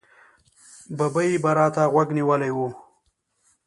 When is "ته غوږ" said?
1.75-2.09